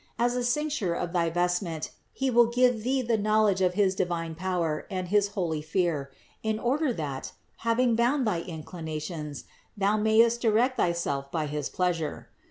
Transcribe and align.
As 0.17 0.35
a 0.35 0.43
cincture 0.43 0.95
of 0.95 1.13
thy 1.13 1.29
vestment 1.29 1.91
He 2.11 2.31
will 2.31 2.47
give 2.47 2.81
thee 2.81 3.03
the 3.03 3.19
knowledge 3.19 3.61
of 3.61 3.75
his 3.75 3.93
divine 3.93 4.33
power 4.33 4.87
and 4.89 5.09
his 5.09 5.27
holy 5.37 5.61
fear, 5.61 6.09
in 6.41 6.57
order 6.57 6.91
that, 6.91 7.33
hav 7.57 7.79
ing 7.79 7.95
bound 7.95 8.25
thy 8.25 8.41
inclinations, 8.41 9.43
thou 9.77 9.97
mayest 9.97 10.41
direct 10.41 10.75
thyself 10.75 11.31
by 11.31 11.45
his 11.45 11.69
pleasure. 11.69 12.29